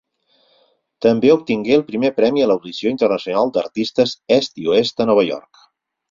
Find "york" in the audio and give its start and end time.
5.29-5.61